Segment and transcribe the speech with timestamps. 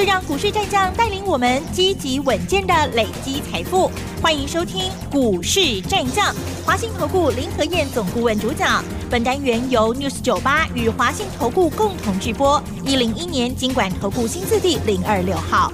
[0.00, 3.90] 就让股市战将带领我们积极稳健的累积财富。
[4.22, 6.34] 欢迎收听《股市战将》，
[6.64, 8.82] 华信投顾林和燕总顾问主讲。
[9.10, 12.62] 本单元由 News 九八与华信投顾共同制播。
[12.82, 15.70] 一零一年经管投顾新字第零二六号。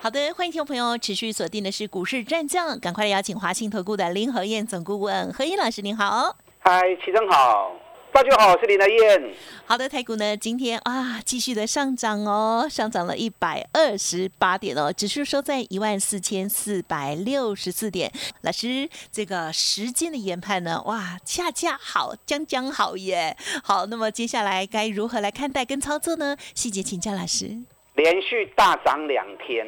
[0.00, 6.34] 好的，欢迎听众朋友持续锁定的是股市战将，赶快来邀请华信投顾的林和燕总顾问何燕老师，您好。
[6.58, 7.70] 嗨，齐正好。
[8.12, 9.34] 大家好，我是林德燕。
[9.64, 18.12] 好的，台股呢今天啊继续的上涨哦，上涨了一百二十八点哦，指数收在一万四千四百六十四点。
[18.42, 23.34] 老师，这个时间的研判呢，哇，恰恰好，将将好耶。
[23.64, 26.36] 好，那么接下来该如何来看待跟操作呢？
[26.54, 27.62] 细节请教老师。
[27.94, 29.66] 连续大涨两天，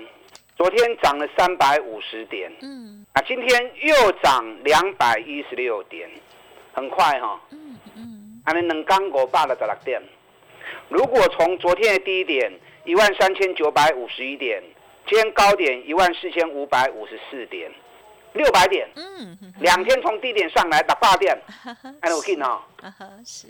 [0.55, 6.11] 昨天涨了三百五十点，嗯，啊，今天又涨两百一十六点，
[6.75, 7.41] 很快哈。
[8.45, 10.03] 还能能刚过八的十六点。
[10.89, 12.53] 如果从昨天的低点
[12.85, 14.63] 一万三千九百五十一点，
[15.07, 17.71] 今天高点一万四千五百五十四点，
[18.35, 18.89] 六百点。
[18.97, 21.37] 嗯， 两天从低点上来打八点，
[22.03, 22.61] 还有劲哦。
[23.25, 23.49] 是。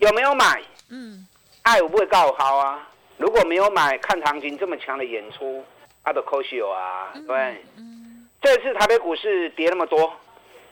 [0.00, 0.60] 有没有买？
[0.90, 1.26] 嗯。
[1.62, 2.88] 爱我不会告好啊。
[3.18, 5.64] 如果没有买，看行情这么强的演出，
[6.02, 7.12] 阿的可惜啊。
[7.26, 7.64] 对。
[7.76, 8.28] 嗯。
[8.40, 10.12] 这次台北股市跌那么多，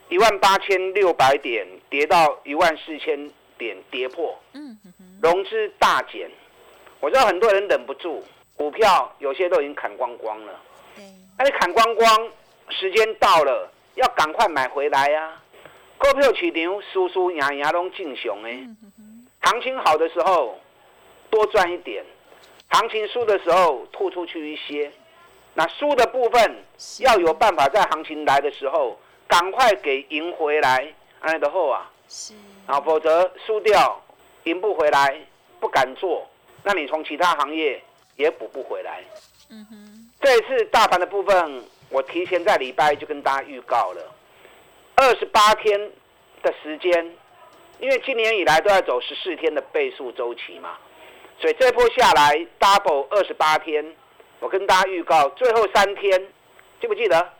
[0.09, 3.31] 一万八千六百点跌到一万四千。
[3.61, 4.75] 点跌破，嗯，
[5.21, 6.31] 融资大减，
[6.99, 8.25] 我知道很多人忍不住，
[8.57, 10.59] 股票有些都已经砍光光了，
[10.97, 11.05] 对，
[11.37, 12.31] 那你砍光光，
[12.71, 15.39] 时间到了，要赶快买回来呀。
[15.99, 18.67] 股票市场输输赢赢拢正常诶，
[19.43, 20.59] 行情好的时候
[21.29, 22.03] 多赚一点，
[22.71, 24.91] 行情输的时候吐出去一些，
[25.53, 26.65] 那输的部分
[27.01, 28.99] 要有办法在行情来的时候
[29.29, 30.91] 赶快给赢回来，
[31.21, 31.91] 安的后啊。
[32.11, 32.35] 是。
[32.67, 34.03] 啊，否则输掉，
[34.45, 35.19] 赢不回来，
[35.59, 36.29] 不敢做，
[36.63, 37.83] 那你从其他行业
[38.17, 39.03] 也补不回来。
[39.49, 44.15] 嗯哼，这一次大盘的部分，我提前在礼拜就跟大家预告了，
[44.97, 45.91] 二十八天
[46.43, 47.17] 的时间，
[47.81, 50.79] 因为今年以来都在走十四天的倍数周期嘛，
[51.41, 53.85] 所以这波下来 double 二十八天，
[54.39, 56.29] 我跟大家预告最后三天，
[56.81, 57.33] 记不记得？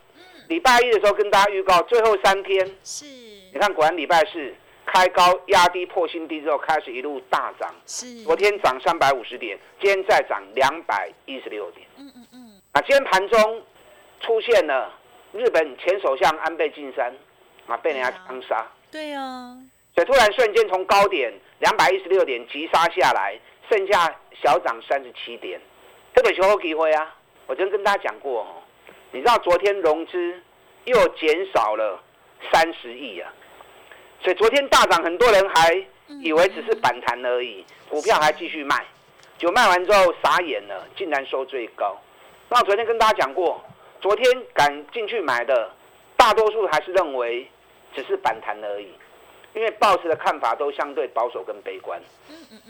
[0.49, 4.53] 礼拜一的时候跟大家预告最后三天，是，你看果然礼拜四。
[4.93, 7.73] 开高压低破新低之后，开始一路大涨。
[7.87, 11.87] 是，昨天涨三百五十点，今天再涨两百一十六点。
[11.97, 12.61] 嗯嗯嗯。
[12.73, 13.63] 啊，今天盘中
[14.21, 14.93] 出现了
[15.33, 17.15] 日本前首相安倍晋三
[17.69, 18.67] 啊，被人家枪杀。
[18.91, 19.57] 对啊。
[19.95, 23.39] 所以突然瞬间从高点两百一十六点急杀下来，
[23.71, 24.13] 剩下
[24.43, 25.61] 小涨三十七点。
[26.15, 27.15] 特别时候机会啊！
[27.47, 28.63] 我昨天跟大家讲过哦，
[29.13, 30.43] 你知道昨天融资
[30.85, 32.03] 又减少了
[32.53, 33.33] 三十亿啊。
[34.23, 35.75] 所以昨天大涨，很多人还
[36.21, 38.85] 以为只是反弹而已，股票还继续卖，
[39.39, 41.97] 就卖完之后傻眼了，竟然收最高。
[42.51, 43.63] 那我昨天跟大家讲过，
[44.01, 45.71] 昨天敢进去买的，
[46.17, 47.49] 大多数还是认为
[47.95, 48.93] 只是反弹而已，
[49.55, 51.99] 因为报纸的看法都相对保守跟悲观。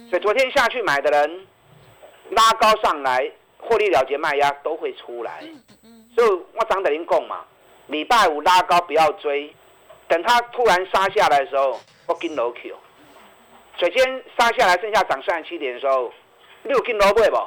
[0.08, 1.46] 所以昨天下去买的人，
[2.30, 3.28] 拉高上来，
[3.58, 5.42] 获利了结卖压都会出来。
[6.14, 7.44] 所以我涨等您讲嘛，
[7.88, 9.52] 礼拜五拉高不要追。
[10.10, 11.78] 等它突然杀下来的时候，
[12.08, 12.76] 我跟楼 Q。
[13.78, 16.12] 首先杀下来，剩下涨三十七点的时候，
[16.64, 17.38] 六跟楼会不？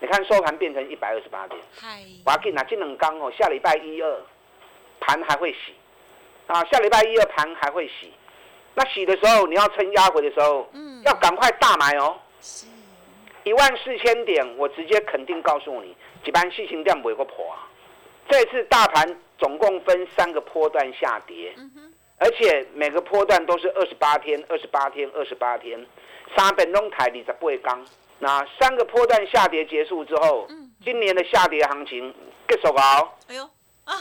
[0.00, 1.58] 你看收盘变成一百二十八点。
[1.80, 2.00] 嗨。
[2.26, 4.20] 我要跟啊，这两刚哦，下礼拜一二
[5.00, 5.72] 盘还会洗
[6.48, 8.12] 啊，下礼拜一二盘还会洗。
[8.74, 12.18] 那洗的时候，你要趁压回的时候，嗯，要赶快大买哦。
[12.40, 12.66] 是。
[13.44, 17.70] 一万四千点，我直接肯定告诉你，几班细情店不会破啊。
[18.28, 21.54] 这次大盘总共分三个波段下跌。
[22.16, 25.78] 而且每个波段都是二十八天，二十八天，二十八天。
[26.34, 27.84] 三本弄台你才不会刚。
[28.20, 30.48] 那三个波段下跌结束之后，
[30.82, 32.14] 今年的下跌行情
[32.48, 33.12] 结束了。
[33.28, 33.46] 哎呦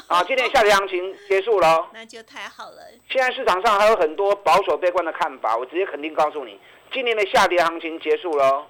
[0.08, 0.24] 啊！
[0.24, 1.86] 今年下跌行情结束了。
[1.94, 2.78] 那就太好了。
[3.10, 6.58] 现在市场上还有很多保守悲观的看法，我直接肯定告诉你，
[6.94, 8.66] 今年的下跌行情结束了。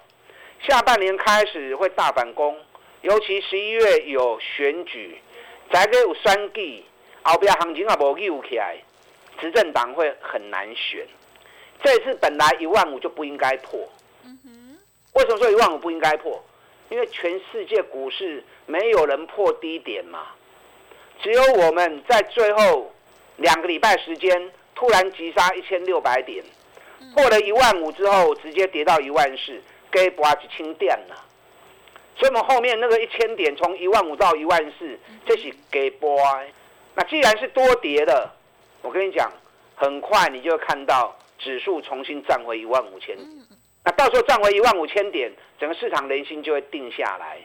[0.68, 2.58] 下半年开始会大反攻，
[3.02, 5.22] 尤其十一月有选举，
[5.72, 6.84] 再个有选举，
[7.24, 8.78] 后边行情也无扭起来。
[9.40, 11.08] 执政党会很难选，
[11.84, 13.80] 这次本来一万五就不应该破。
[15.14, 16.42] 为什么说一万五不应该破？
[16.90, 20.28] 因为全世界股市没有人破低点嘛，
[21.22, 22.94] 只有我们在最后
[23.38, 26.44] 两个礼拜时间突然急杀一千六百点，
[27.16, 29.60] 破了一万五之后，直接跌到一万四，
[29.92, 31.26] 给拔一清点了。
[32.16, 36.18] 所以我们后面那个一千点从一万五到一万四，这是给波。
[36.96, 38.30] 那既然是多跌的，
[38.82, 39.32] 我跟你讲，
[39.76, 43.18] 很快你就会看到指数重新站回一万五千。
[43.84, 47.38] 那到时候站回一万五千点，整个市场人心就会定下来。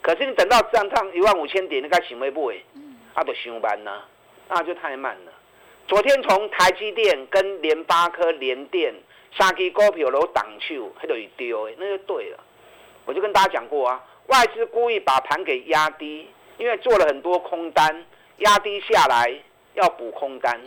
[0.00, 2.64] 可是你等到站上一万五千点，你该行为不为？
[3.14, 4.00] 啊，就上班呢，
[4.48, 5.32] 那就太慢了。
[5.88, 8.94] 昨天从台积电跟联发科、联电
[9.36, 12.38] 三支股票都挡手，还得一丢，那就对了。
[13.08, 16.28] 我就跟大家讲过啊，外资故意把盘给压低，
[16.58, 18.04] 因为做了很多空单，
[18.40, 19.34] 压低下来
[19.72, 20.60] 要补空单。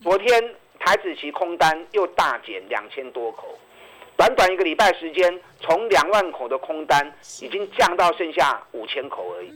[0.00, 3.58] 昨天台子期空单又大减两千多口，
[4.16, 9.52] 短短一个礼拜时间，从两万口的空单已经降到剩下五千口而已。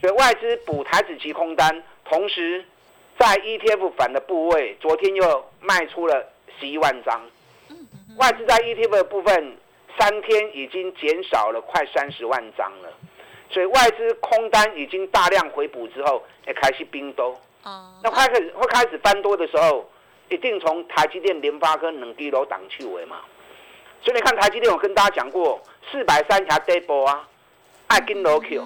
[0.00, 2.64] 所以外资补台子期空单，同时
[3.18, 6.28] 在 ETF 反的部位，昨天又卖出了
[6.60, 7.20] 十一万张。
[8.18, 9.56] 外资在 ETF 的部分。
[9.98, 12.92] 三天已经减少了快三十万张了，
[13.50, 17.28] 所以外资空单已经大量回补之后，也开始冰多。
[17.62, 17.98] 哦。
[18.02, 19.90] 那开始会开始翻多的时候，
[20.28, 23.20] 一定从台积电、联发科冷低楼挡去尾嘛。
[24.02, 25.60] 所以你看台积电，我跟大家讲过，
[25.90, 27.26] 四百三才跌波啊，
[27.86, 28.62] 爱跟楼 Q。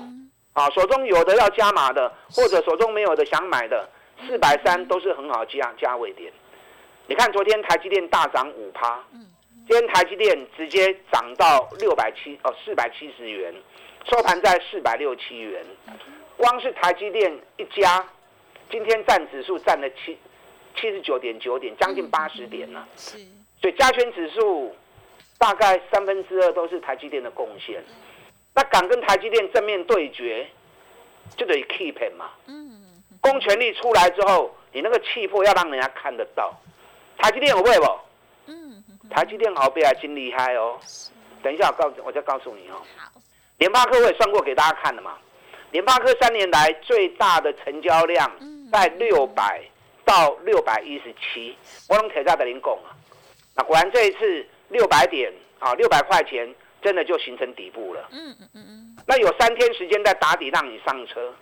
[0.52, 3.88] 啊，手中有的要加码的，或者手中没有的想买的，
[4.26, 6.32] 四百三都是很好加价位点。
[7.06, 8.98] 你看昨天台积电大涨五趴。
[9.70, 13.54] 今天台积电直接涨到六百七哦，四百七十元，
[14.10, 15.64] 收盘在四百六七元。
[16.36, 18.04] 光是台积电一家，
[18.68, 20.18] 今天占指数占了七
[20.74, 22.84] 七十九点九点，将近八十点了。
[22.96, 23.18] 是，
[23.60, 24.74] 所以加权指数
[25.38, 27.80] 大概三分之二都是台积电的贡献。
[28.52, 30.48] 那敢跟台积电正面对决，
[31.36, 32.28] 就得 keep 嘛。
[32.48, 33.00] 嗯。
[33.20, 36.52] 公权力出来之后，你那个气魄要让人家看得到。
[37.18, 37.86] 台积电有会不？
[39.10, 40.78] 台积电好比还真厉害哦！
[41.42, 42.80] 等一下，我告我再告诉你哦。
[42.96, 43.10] 好，
[43.58, 45.18] 联发科我也算过给大家看了嘛。
[45.72, 48.30] 联发科三年来最大的成交量
[48.72, 49.60] 在六百
[50.04, 51.56] 到六百一十七，
[51.88, 52.94] 我用铁架的零拱啊。
[53.54, 56.52] 那果然这一次六百点啊，六百块钱
[56.82, 58.08] 真的就形成底部了。
[58.12, 58.96] 嗯嗯嗯嗯。
[59.06, 61.32] 那有三天时间在打底让你上车，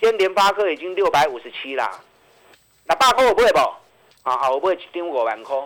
[0.00, 2.00] 今天联发科已经六百五十七啦。
[2.86, 3.58] 那八科我不会不？
[4.24, 5.56] 啊，我不会盯五万块，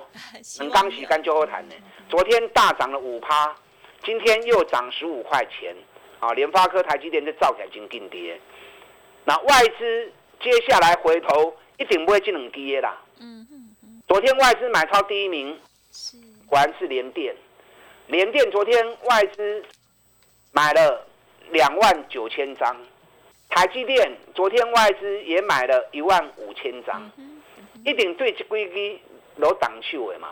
[0.59, 1.75] 能刚洗干就好谈呢。
[2.09, 3.55] 昨天大涨了五趴，
[4.05, 5.75] 今天又涨十五块钱。
[6.19, 8.41] 啊，联发科、台积电就造起来真劲跌。
[9.25, 13.01] 那外资接下来回头一定不会进两跌啦。
[13.21, 14.03] 嗯嗯嗯。
[14.09, 15.57] 昨天外资买超第一名，
[15.93, 16.17] 是
[16.49, 17.33] 果然是联电。
[18.09, 19.63] 联电昨天外资
[20.51, 21.07] 买了
[21.51, 22.77] 两万九千张，
[23.49, 27.09] 台积电昨天外资也买了一万五千张。
[27.89, 29.01] 一定对这规矩
[29.37, 30.29] 有挡手的嘛？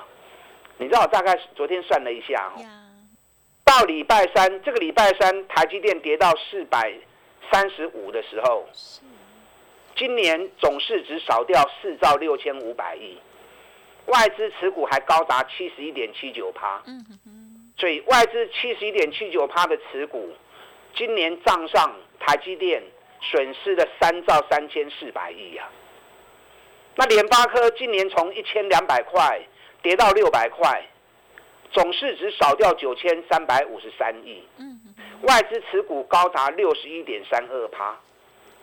[0.76, 2.60] 你知道我大概昨天算了一下哦，
[3.64, 6.92] 到礼拜三，这个礼拜三台积电跌到四百
[7.50, 8.68] 三十五的时候，
[9.96, 13.16] 今年总市值少掉四兆六千五百亿，
[14.04, 16.82] 外资持股还高达七十一点七九趴，
[17.78, 20.28] 所以外资七十一点七九趴的持股，
[20.94, 22.82] 今年账上台积电
[23.22, 25.66] 损失了三兆三千四百亿呀。
[26.96, 29.40] 那联发科今年从一千两百块
[29.82, 30.82] 跌到六百块，
[31.70, 34.80] 总市值少掉九千三百五十三亿，嗯
[35.22, 37.98] 外资持股高达六十一点三二趴，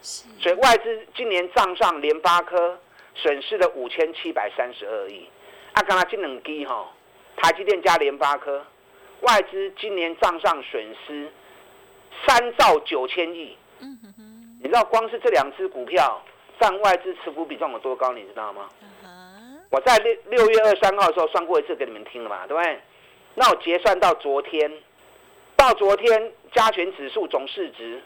[0.01, 2.79] 所以外资今年账上联发科
[3.15, 5.27] 损失了五千七百三十二亿。
[5.73, 6.91] 啊，刚才这两支哈，
[7.37, 8.65] 台积电加联发科，
[9.21, 11.31] 外资今年账上损失
[12.25, 13.57] 三兆九千亿。
[14.61, 16.23] 你知道光是这两只股票？
[16.63, 18.69] 占外资持股比重有多高，你知道吗？
[19.69, 22.79] 我在六六月二三号的时候算过一次给你们听了嘛，对不对？
[23.35, 24.71] 那我结算到昨天，
[25.57, 28.01] 到昨天加权指数总市值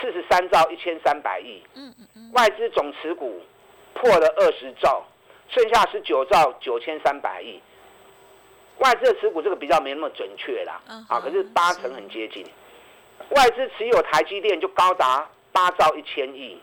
[0.00, 1.62] 四十三兆一千三百亿，
[2.32, 3.40] 外资总持股
[3.94, 5.06] 破了二十兆，
[5.48, 7.62] 剩下十九兆九千三百亿。
[8.78, 12.44] 外资的持股这个比较没那么准确啦，啊，可是八成很接近。
[13.36, 16.60] 外资持有台积电就高达八兆一千亿。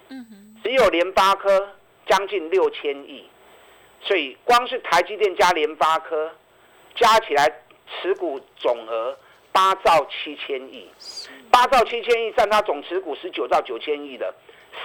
[0.63, 1.69] 只有联发科
[2.05, 3.27] 将近六千亿，
[4.01, 6.31] 所以光是台积电加联发科
[6.95, 7.49] 加起来
[7.87, 9.17] 持股总额
[9.51, 10.89] 八兆七千亿，
[11.49, 14.33] 八兆七千亿占它总持股十九兆九千亿的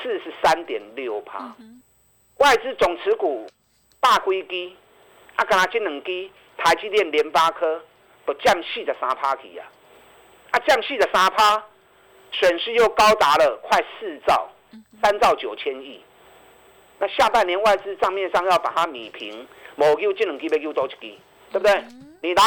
[0.02, 1.54] 四十三点六趴。
[2.38, 3.46] 外资总持股
[4.00, 4.76] 大规基，
[5.36, 7.82] 啊，刚才这两基台积电、联发科
[8.26, 9.66] 都降四十三趴去啊，
[10.50, 11.62] 啊，降四十三趴，
[12.32, 14.48] 损失又高达了快四兆。
[15.02, 16.00] 三兆九千亿，
[16.98, 21.18] 那下半年外资账面上要把它米平，某 Q 技能 K 被 Q 多一 G，
[21.52, 21.84] 对不对？
[22.22, 22.42] 你拿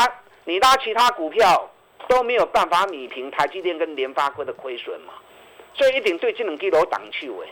[0.45, 1.69] 你拉其他股票
[2.07, 5.13] 都没有办法米平台积电跟联发科的亏损嘛，
[5.73, 7.47] 所以一定对这两支楼挡去尾。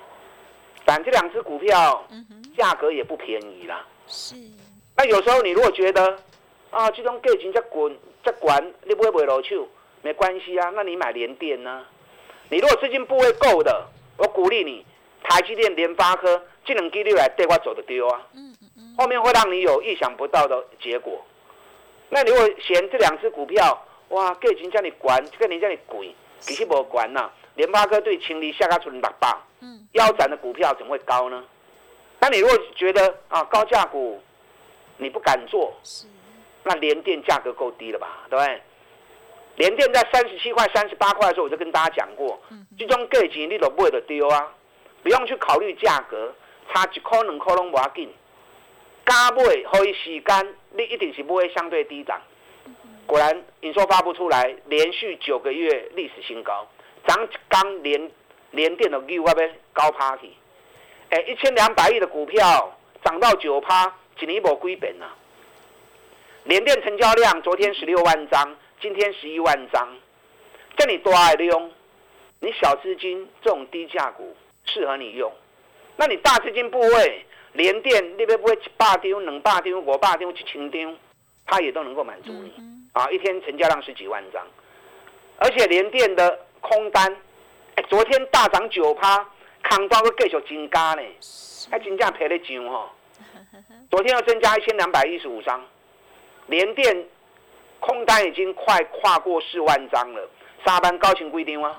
[0.85, 2.07] 但这两只股票
[2.55, 3.85] 价格也不便宜啦。
[4.07, 4.35] 是。
[4.95, 6.17] 那有时候你如果觉得
[6.69, 9.59] 啊，这种价钱在滚在管，你不会买落去，
[10.01, 10.71] 没关系啊。
[10.75, 11.83] 那你买联电呢？
[12.49, 14.85] 你如果资金部位够的，我鼓励你，
[15.23, 18.21] 台积电、联发科这两支你来对我走的丢啊。
[18.97, 21.23] 后面会让你有意想不到的结果。
[22.09, 27.29] 那你如果嫌这两只股票，哇，价钱叫你管，个人叫你贵，其实无管呐。
[27.55, 31.43] 联发科对清理下个存六百，嗯，腰斩的股票怎么会高呢？
[32.19, 34.21] 那你如果觉得啊高价股
[34.97, 36.05] 你不敢做，是，
[36.63, 38.25] 那联电价格够低了吧？
[38.29, 38.61] 对不对？
[39.55, 42.39] 联电在三十七块、三十八块的时候，我就跟大家讲过，
[42.77, 44.51] 这种价钱你都不会的丢啊，
[45.01, 46.33] 不用去考虑价格，
[46.73, 48.09] 差一块两块拢无要紧。
[49.05, 52.19] 加买可以时间，你一定是不会相对低涨。
[53.05, 56.67] 果然营收发布出来，连续九个月历史新高，
[57.07, 58.11] 涨刚连
[58.51, 60.31] 连电的 U 那边高趴去。
[61.11, 65.13] 哎，一千两百亿的股票涨到九趴，一年无归本啊！
[66.45, 69.89] 连电成交量昨天十六万张，今天十一万张，
[70.77, 71.71] 这你多爱用？
[72.39, 75.33] 你小资金这种低价股适合你用，
[75.97, 77.25] 那你大资金部位？
[77.53, 80.95] 连电那边不会一百张、两百张、五百张、一千张，
[81.47, 82.53] 它也都能够满足你
[82.93, 83.09] 啊！
[83.09, 84.45] 一天成交量十几万张，
[85.37, 87.11] 而且连电的空单，
[87.73, 89.27] 哎，昨天大涨九趴，
[89.63, 91.01] 康包都继续增加呢，
[91.71, 92.87] 还真正赔得上哦！
[93.89, 95.59] 昨天又增加一千两百一十五张，
[96.45, 97.07] 连电
[97.79, 100.29] 空单已经快跨过四万张了，
[100.65, 101.77] 沙班高情规定吗？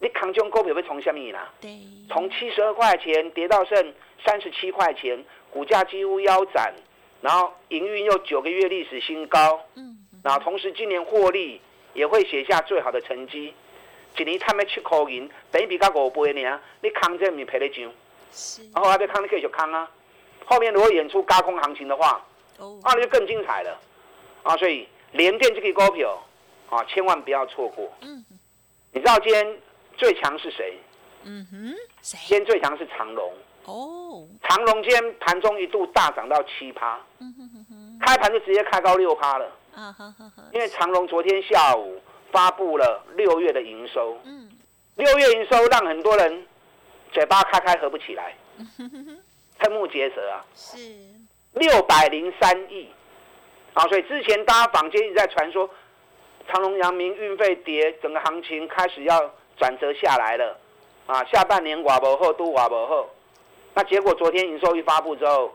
[0.00, 1.50] 你康中股票会从什么啦？
[1.60, 3.94] 对，从七十二块钱跌到剩。
[4.24, 6.72] 三十七块钱，股价几乎腰斩，
[7.20, 11.60] 然后营运又九个月历史新高，嗯，然后同时今年获利
[11.92, 13.52] 也会写下最好的成绩。
[14.16, 16.58] 一年他们七块银，等于比较五倍呢。
[16.80, 17.92] 你扛这你赔得上，
[18.32, 19.90] 是，然后还要扛你继续扛啊。
[20.46, 22.24] 后面如果演出高空行情的话，
[22.56, 23.78] 哦，那就更精彩了
[24.44, 24.56] 啊！
[24.56, 26.22] 所以联电这个股票
[26.70, 27.92] 啊，千万不要错过。
[28.02, 28.24] 嗯，
[28.92, 29.58] 你知道今天
[29.96, 30.78] 最强是谁？
[31.24, 32.18] 嗯哼，谁？
[32.28, 33.32] 今天最强是长隆。
[33.64, 37.00] 哦，长隆今天盘中一度大涨到七趴，
[38.00, 39.50] 开盘就直接开高六趴了。
[40.52, 44.50] 因为长隆昨天下午发布了六月的营收，嗯
[44.96, 46.46] 六月营收让很多人
[47.10, 48.36] 嘴巴开开合不起来，
[49.58, 50.44] 瞠目结舌啊。
[50.54, 50.78] 是
[51.54, 52.90] 六百零三亿，
[53.74, 55.68] 啊，所以之前大家坊间一直在传说
[56.48, 60.56] 长隆、阳明运费跌，整个行情开始要转折下来了，
[61.06, 63.10] 啊，下半年寡不后都寡不后。
[63.74, 65.52] 那结果昨天营收一发布之后，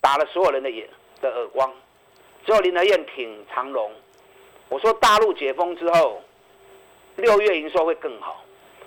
[0.00, 0.88] 打了所有人的眼
[1.20, 1.70] 的耳光，
[2.46, 3.92] 只有林德燕挺长隆。
[4.70, 6.22] 我说大陆解封之后，
[7.16, 8.42] 六月营收会更好。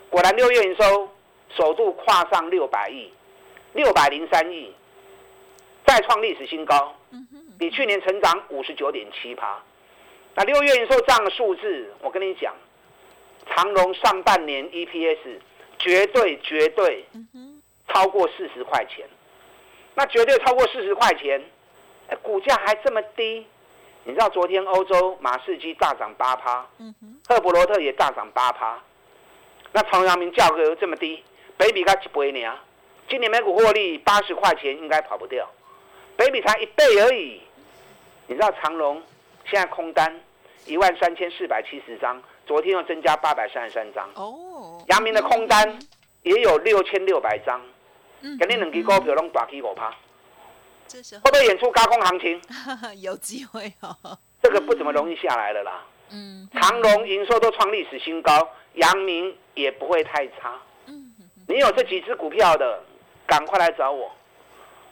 [0.10, 1.08] 果然六月营收
[1.56, 3.14] 首度跨上六百亿，
[3.74, 4.74] 六百零三亿，
[5.86, 6.96] 再创历史新高，
[7.62, 9.62] 比去年成长五十九点七趴。
[10.34, 12.52] 那六月营收这样的数字，我跟你讲，
[13.48, 15.38] 长隆上半年 EPS
[15.78, 17.06] 绝对绝对。
[17.88, 19.06] 超过四十块钱，
[19.96, 21.44] 那绝对超过四十块钱，
[22.22, 23.46] 股价还这么低。
[24.06, 26.66] 你知道昨天欧洲马士基大涨八趴，
[27.28, 28.82] 赫伯罗特也大涨八趴，
[29.74, 31.22] 那长阳明价格又这么低，
[31.58, 32.58] 北比才一倍呢。
[33.10, 35.46] 今年每股获利八十块钱应该跑不掉，
[36.16, 37.42] 北比才一倍而已。
[38.32, 39.04] 你知道长隆
[39.44, 40.10] 现在空单
[40.66, 44.10] 一万三千四百七十张，昨天又增加八百三十三张。
[44.16, 45.78] 哦，阳明的空单
[46.24, 47.60] 也有六千六百张。
[48.22, 49.90] 肯定两支股票拢大起五趴，
[50.90, 52.42] 会不会演出高空行情？
[53.02, 54.18] 有机会哦。
[54.42, 55.84] 这个不怎么容易下来了啦。
[56.12, 56.48] 嗯。
[56.54, 60.58] 长隆营收都创历史新高，阳明也不会太差。
[60.86, 61.12] 嗯。
[61.50, 62.82] 你有这几只股票的，
[63.28, 64.10] 赶快来找我。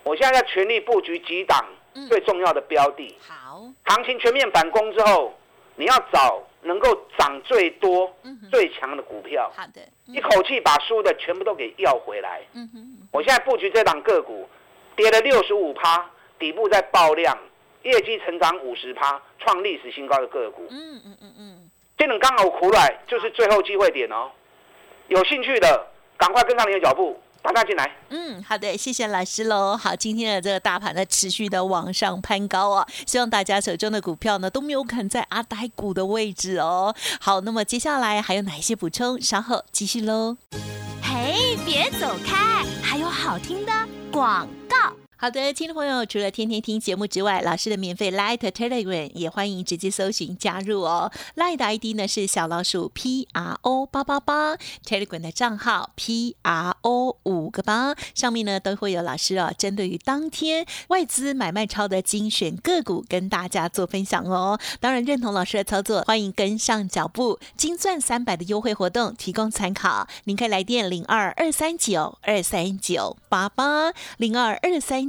[0.04, 1.66] 我现在在全力布局几档
[2.08, 3.16] 最重要的标的。
[3.28, 3.62] 好。
[3.86, 5.34] 行情全面反攻之后，
[5.76, 8.14] 你要找能够涨最多、
[8.52, 9.52] 最强的股票。
[9.56, 9.82] 好的。
[10.08, 12.42] 一口气把输的全部都给要回来。
[12.54, 13.08] 嗯哼。
[13.12, 14.48] 我现在布局这档个股，
[14.96, 17.38] 跌了六十五趴，底部在爆量，
[17.84, 20.68] 业绩成长五十趴，创历史新高的个股。
[20.70, 24.32] 嗯嗯嗯嗯，这种刚好苦来，就是最后机会点哦。
[25.08, 27.90] 有兴趣的，赶快跟上你的脚步，大家进来。
[28.10, 29.76] 嗯，好的，谢谢老师喽。
[29.76, 36.94] 好，今天的这个大盘呢，持续的往上攀高啊，希望大家手中的股票呢都没有砍在阿呆股的位置哦。
[37.20, 39.20] 好，那么接下来还有哪一些补充？
[39.22, 40.38] 稍后继续喽。
[41.02, 43.72] 嘿，别走开，还有好听的
[44.12, 44.99] 广告。
[45.22, 51.12] 好的，听众朋友，除了天天听节目之外，老师的免费 Light Telegram 也欢迎直接搜寻加入哦。
[51.36, 64.58] Light 的 ID 呢是小老鼠 P R O 八八八，Telegram 的账号 P R O 五个八，上面呢都会有老师哦，针对于当天外资买卖超的精选个股跟大家做分享哦。
[64.80, 75.09] 当然认同老师的操作，欢迎跟上脚步，金钻三百的优惠活动提供参考，您可以来电零二二三九二三九八八零二二三。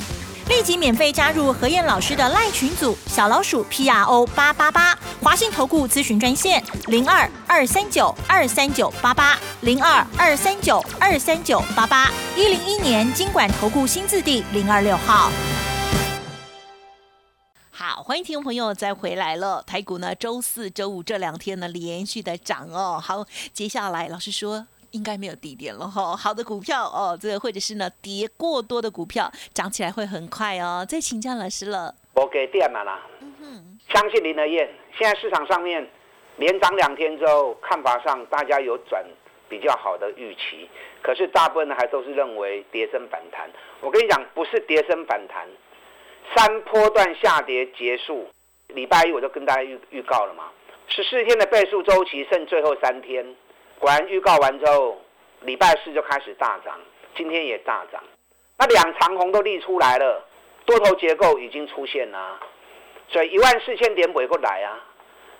[0.51, 4.93] 立即免费加入何燕老师的赖群组，小老鼠 P R O 八八八，
[5.23, 15.31] 华信投顾咨询专线零二二三九二三九八八零二二三九二三九八八，一零一年经管投顾新字第零二六号。
[17.69, 19.63] 好，欢迎听众朋友再回来了。
[19.65, 23.01] 台股呢，周四周五这两天呢，连续的涨哦。
[23.01, 24.67] 好，接下来老师说。
[24.91, 30.85] 应该没有低点了哈，好的股票哦，这个或者是呢跌过多的股票涨起来会很快哦。
[30.87, 32.99] 再请教老师了，我给电满了。
[33.21, 35.87] 嗯哼，相信林德燕，现在市场上面
[36.37, 39.03] 连涨两天之后，看法上大家有转
[39.47, 40.69] 比较好的预期，
[41.01, 43.49] 可是大部分还都是认为跌升反弹。
[43.79, 45.47] 我跟你讲，不是跌升反弹，
[46.35, 48.27] 三波段下跌结束，
[48.67, 50.51] 礼拜一我就跟大家预预告了嘛，
[50.87, 53.25] 十四天的倍数周期剩最后三天。
[53.81, 54.95] 果然预告完之后，
[55.41, 56.79] 礼拜四就开始大涨，
[57.17, 57.99] 今天也大涨。
[58.59, 60.23] 那两长红都立出来了，
[60.65, 62.39] 多头结构已经出现了，
[63.07, 64.79] 所以一万四千点回过来啊。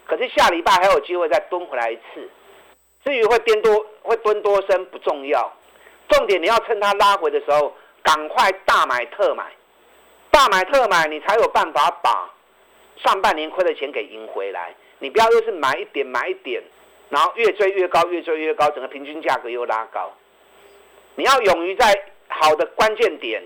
[0.07, 2.27] 可是下礼拜还有机会再蹲回来一次。
[3.05, 5.53] 至于会颠多会蹲多深不重要，
[6.10, 7.71] 重点你要趁它拉回的时候，
[8.01, 9.51] 赶快大买特买，
[10.31, 12.27] 大买特买，你才有办法把
[13.03, 14.74] 上半年亏的钱给赢回来。
[14.98, 16.63] 你不要又是买一点买一点。
[17.12, 20.09] 然后越追越高，越追越高，整个平均价格又拉高。
[21.16, 21.94] 你要勇于在
[22.29, 23.44] 好的关键点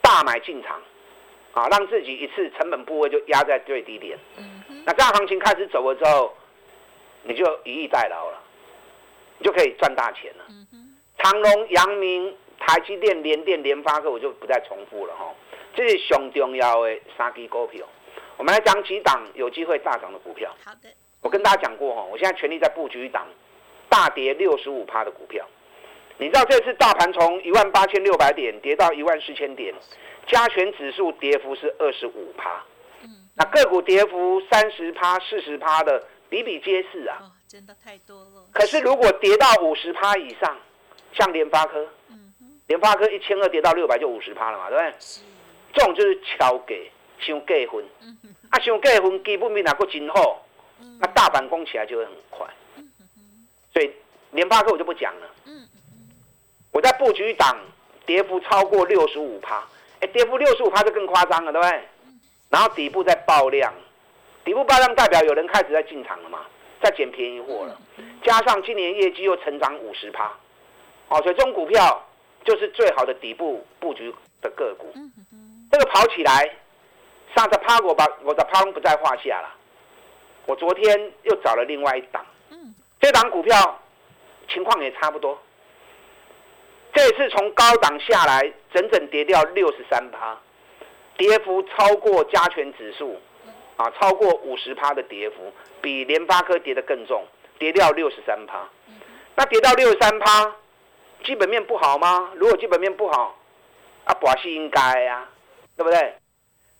[0.00, 0.80] 大买进场，
[1.52, 4.18] 啊，让自己一次成本部位就压在最低点。
[4.86, 6.34] 那这样行情开始走了之后，
[7.22, 8.42] 你就以逸待劳了，
[9.38, 10.44] 你就可以赚大钱了。
[11.18, 15.34] 长隆、阳明、台积电、联电、联发科，我就不再重复了哈。
[15.74, 17.86] 这是熊重要的三支股票，
[18.38, 20.50] 我们来讲几档有机会大涨的股票。
[20.64, 20.88] 好的。
[21.26, 23.26] 我跟大家讲过哈，我现在全力在布局一档
[23.88, 25.44] 大跌六十五趴的股票。
[26.18, 29.74] 你知道这次大盘从一万八千六百点跌到一万四千点，
[30.28, 32.62] 加权指数跌幅是二十五趴。
[33.34, 37.18] 那个股跌幅三十趴、四十趴的比比皆是啊。
[37.48, 38.46] 真的太多了。
[38.52, 40.56] 可是如果跌到五十趴以上，
[41.12, 41.88] 像联发科，
[42.68, 44.94] 联发科一千二跌到六百就五十趴了嘛，对不对？
[45.74, 47.84] 这种就是超给，想过分。
[48.50, 50.45] 啊，想过分基本面哪个真好？
[51.00, 52.46] 那大盘攻起来就会很快，
[53.72, 53.90] 所以
[54.30, 55.26] 联发科我就不讲了。
[56.72, 57.58] 我在布局档
[58.04, 59.64] 跌幅超过六十五趴，
[60.00, 61.82] 哎，跌幅六十五趴就更夸张了，对不对？
[62.50, 63.72] 然后底部在爆量，
[64.44, 66.40] 底部爆量代表有人开始在进场了嘛，
[66.80, 67.80] 在捡便宜货了。
[68.22, 70.30] 加上今年业绩又成长五十趴，
[71.08, 72.06] 哦，所以这种股票
[72.44, 74.92] 就是最好的底部布局的个股。
[75.70, 76.50] 这个跑起来，
[77.34, 79.55] 上次趴我把我的趴不在话下了。
[80.46, 82.24] 我昨天又找了另外一档，
[83.00, 83.82] 这档股票
[84.48, 85.38] 情况也差不多。
[86.94, 90.38] 这次从高档下来，整整跌掉六十三趴，
[91.16, 93.20] 跌幅超过加权指数，
[93.76, 97.26] 啊，超过五十趴的跌幅，比联发科跌得更重，
[97.58, 98.66] 跌掉六十三趴。
[99.34, 100.54] 那跌到六十三趴，
[101.24, 102.30] 基本面不好吗？
[102.36, 103.36] 如果基本面不好，
[104.04, 105.28] 啊，保是应该呀，
[105.76, 106.14] 对不对？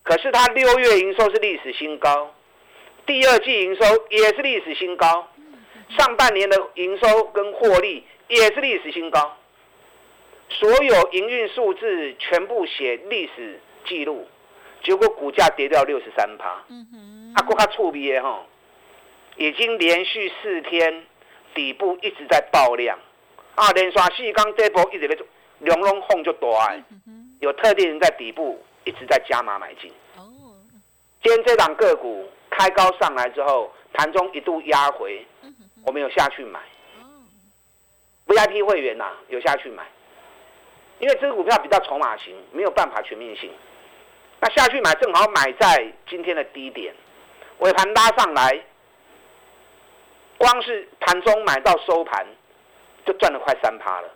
[0.02, 2.32] 可是它六月营收是历史新高。
[3.06, 5.28] 第二季营收也是历史新高，
[5.96, 9.36] 上半年的营收跟获利也是历史新高，
[10.50, 14.26] 所有营运数字全部写历史记录，
[14.82, 16.48] 结果股价跌掉六十三趴，
[17.36, 18.44] 啊，国卡触鼻哈，
[19.36, 21.04] 已经连续四天
[21.54, 22.98] 底部一直在爆量，
[23.54, 25.16] 啊，连刷四刚这波一直在
[25.60, 26.74] 龙龙哄就大，
[27.38, 30.26] 有特定人在底部一直在加码买进，哦，
[31.22, 32.28] 今天这档个股。
[32.56, 35.26] 开高上来之后，盘中一度压回，
[35.84, 36.58] 我们有下去买。
[38.26, 39.84] VIP 会员呐，有下去买，
[40.98, 43.50] 因为这个股票比较筹码型，没有办法全面性。
[44.40, 46.94] 那下去买正好买在今天的低点，
[47.58, 48.64] 尾盘拉上来，
[50.38, 52.26] 光是盘中买到收盘，
[53.04, 54.08] 就赚了快三趴了。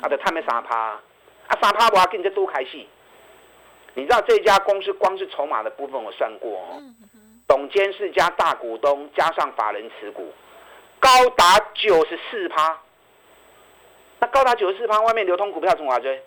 [0.00, 1.00] 啊，的他们三趴，啊
[1.60, 2.88] 三趴我要跟这多开戏。
[3.94, 6.80] 你知道这家公司光是筹码的部分我算过哦，
[7.48, 10.32] 董监事加大股东加上法人持股，
[11.00, 12.78] 高达九十四趴。
[14.20, 16.22] 那高达九十四趴，外面流通股票从哪追？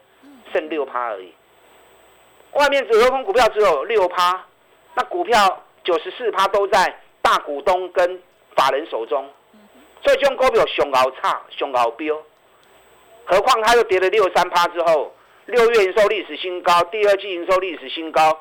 [0.51, 1.33] 剩六趴而已。
[2.53, 4.45] 外面只流通股票只有六趴，
[4.95, 8.21] 那股票九十四趴都在大股东跟
[8.55, 9.29] 法人手中，
[10.03, 12.17] 所以这种股票熊高差、熊高标。
[13.25, 15.13] 何况它又跌了六三趴之后，
[15.45, 18.39] 六月营收历史新高，第二季营收历史新高，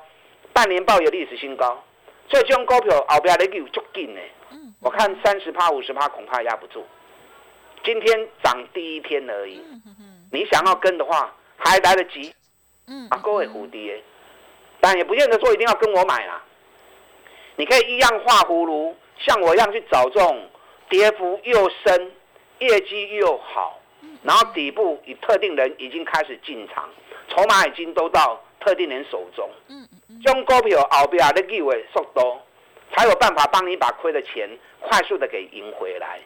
[0.52, 1.82] 半年报也历史新高，
[2.30, 4.20] 所以这种股票后边的有足紧呢。
[4.80, 6.86] 我看三十趴、五十趴恐怕压不住。
[7.84, 9.62] 今天涨第一天而已，
[10.32, 12.34] 你想要跟的话还来得及。
[13.10, 14.02] 啊，各位蝴蝶，
[14.80, 16.42] 但也不见得说一定要跟我买啦。
[17.56, 20.48] 你可以一样画葫芦，像我一样去找这种
[20.88, 22.12] 跌幅又深、
[22.58, 23.80] 业绩又好，
[24.22, 26.88] 然后底部以特定人已经开始进场，
[27.28, 29.48] 筹码已经都到特定人手中。
[29.68, 32.40] 嗯嗯将股票后边的机会速度，
[32.94, 34.48] 才有办法帮你把亏的钱
[34.80, 36.20] 快速的给赢回来。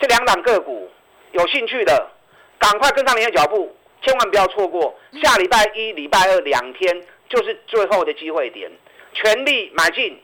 [0.00, 0.90] 这两档个股
[1.32, 2.10] 有兴趣的，
[2.58, 3.74] 赶快跟上你的脚步。
[4.00, 8.70] 千万不要错过下礼拜一、礼拜二两天，就是最后的机会点，
[9.12, 10.16] 全力买进，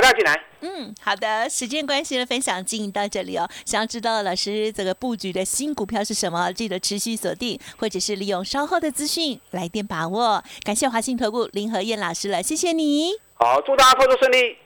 [0.00, 0.40] 大家进来。
[0.60, 3.48] 嗯，好的，时间关系的分享进行到这里哦。
[3.64, 10.42] 想要知道老师这个布局的新股票是什么，记得持续锁定，或者是利用稍后的资讯来电把握。
[10.62, 13.12] 感谢华信投顾林和燕老师了，谢谢你。
[13.34, 14.56] 好，祝大家操作顺利。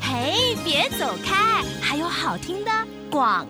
[0.00, 2.70] 嘿，别走开，还有好听的
[3.10, 3.46] 广。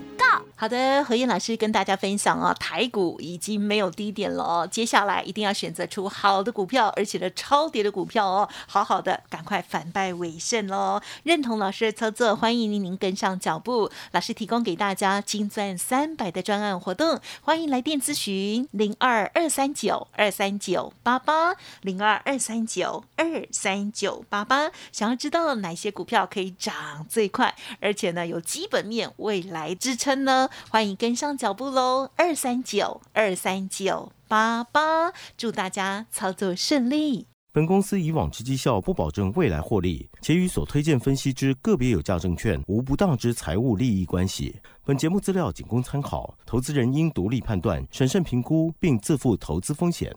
[0.55, 11.01] 好的，何燕老师跟大家分享啊，台股已经没有低点了哦，接下来一定要选择出好的股票，而且呢超跌的股票哦，好好的赶快反败为胜喽！
[11.25, 13.91] 认同老师的操作，欢迎您跟上脚步。
[14.13, 24.71] 老师提供给大家金钻三百的专案活动，欢迎来电咨询零二二三九二三九八八零二二三九二三九八八。
[24.93, 30.12] 想要知道哪些股票可以涨最快，而且呢有基本面未来支撑。
[30.15, 32.11] 呢，欢迎跟上脚步喽！
[32.17, 37.27] 二三九二三九八八，祝大家操作顺利。
[37.53, 44.57] 本公司以往之绩效不保证未来获利，且与所推荐分析之个别有价证券无不当之财务利益关系。
[44.85, 50.15] 本节目资料仅供参考，投资人应独立判断、审慎评估，并自负投资风险。